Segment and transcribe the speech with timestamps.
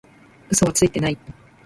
[0.49, 1.17] 嘘はついてない